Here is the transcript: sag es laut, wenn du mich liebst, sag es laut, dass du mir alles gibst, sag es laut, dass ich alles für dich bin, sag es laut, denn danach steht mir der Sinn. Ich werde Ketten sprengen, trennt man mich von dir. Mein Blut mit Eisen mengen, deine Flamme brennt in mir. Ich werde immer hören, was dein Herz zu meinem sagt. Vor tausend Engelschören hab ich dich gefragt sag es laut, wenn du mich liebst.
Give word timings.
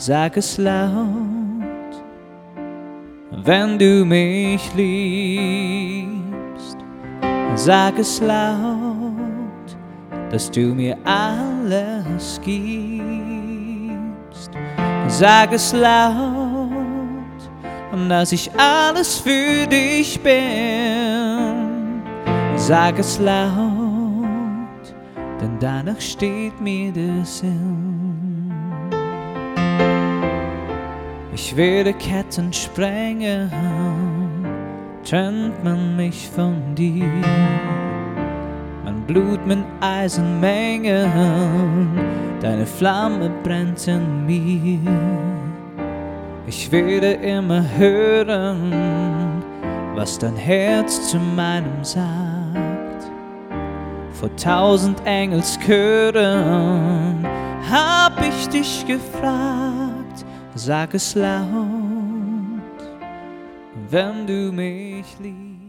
sag 0.00 0.36
es 0.38 0.56
laut, 0.56 1.92
wenn 3.44 3.78
du 3.78 4.06
mich 4.06 4.72
liebst, 4.74 6.08
sag 7.54 7.98
es 7.98 8.18
laut, 8.18 9.76
dass 10.30 10.50
du 10.50 10.74
mir 10.74 10.96
alles 11.04 12.40
gibst, 12.42 13.02
sag 15.06 15.52
es 15.52 15.74
laut, 15.74 17.10
dass 18.08 18.32
ich 18.32 18.50
alles 18.56 19.18
für 19.18 19.66
dich 19.66 20.18
bin, 20.22 22.02
sag 22.56 22.98
es 22.98 23.18
laut, 23.18 24.94
denn 25.42 25.58
danach 25.60 26.00
steht 26.00 26.58
mir 26.58 26.90
der 26.90 27.22
Sinn. 27.22 28.19
Ich 31.42 31.56
werde 31.56 31.94
Ketten 31.94 32.52
sprengen, 32.52 33.50
trennt 35.02 35.64
man 35.64 35.96
mich 35.96 36.28
von 36.28 36.74
dir. 36.74 37.06
Mein 38.84 39.00
Blut 39.06 39.46
mit 39.46 39.60
Eisen 39.80 40.38
mengen, 40.38 41.10
deine 42.42 42.66
Flamme 42.66 43.30
brennt 43.42 43.88
in 43.88 44.26
mir. 44.26 44.80
Ich 46.46 46.70
werde 46.70 47.12
immer 47.12 47.64
hören, 47.78 49.42
was 49.94 50.18
dein 50.18 50.36
Herz 50.36 51.08
zu 51.08 51.16
meinem 51.16 51.82
sagt. 51.82 53.10
Vor 54.12 54.36
tausend 54.36 55.00
Engelschören 55.06 57.26
hab 57.70 58.20
ich 58.20 58.46
dich 58.50 58.84
gefragt 58.86 59.70
sag 60.54 60.94
es 60.94 61.14
laut, 61.14 61.46
wenn 63.88 64.26
du 64.26 64.52
mich 64.52 65.06
liebst. 65.18 65.59